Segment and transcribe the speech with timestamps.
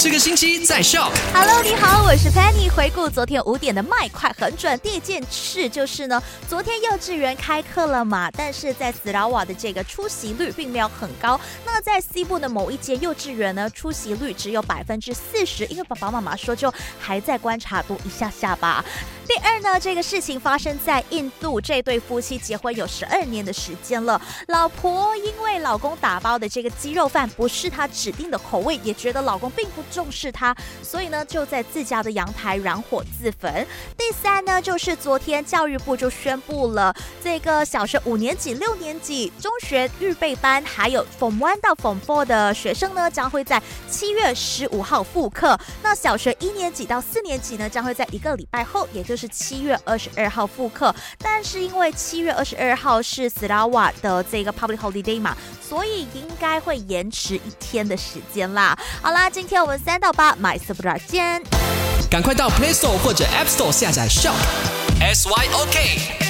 [0.00, 1.10] 这个星期在笑。
[1.34, 2.70] Hello，你好，我是 Penny。
[2.70, 11.40] 回顾昨天五点的麦快很准，第一件事就是呢，昨天幼稚园开课了嘛，但是在斯拉瓦的这个出席率并没有很高。
[11.66, 18.84] 那在西部的某一间幼稚园呢，出席率只有百分之四十，因为爸爸妈妈说就还在观察多一下下吧。
[19.26, 33.66] 第二呢，这个事情发生在印度，这对夫妻结婚有十二年的时间了，老婆因为老公打包的这个鸡肉饭不是她指定的口味，也觉得老公并不重视她，所以呢就在自家的阳台燃火自焚。
[33.94, 45.60] 第三呢，就是昨天教育部就宣布了，这个小学五年级、六年级、中学预备班，还有 Form One 到 Form Four 的学生呢，将会在七月十五号复课。
[45.82, 50.94] 那小学一年级到四年级呢，将会在一个礼拜后，也就是七月二十二号复课。
[51.18, 55.36] 但是因为七月二十二号是 s l a w a 的这个 Public Holiday 嘛，
[55.68, 58.78] 所以应该会延迟一天的时间啦。
[59.02, 61.42] 好啦，今天我们三到八买 Super 见。
[62.10, 64.32] 赶快到 Play Store 或者 App Store 下载 Shop
[65.00, 66.27] S Y O K。